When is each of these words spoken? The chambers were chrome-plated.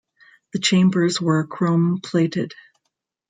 The 0.53 0.57
chambers 0.59 1.21
were 1.21 1.45
chrome-plated. 1.45 2.55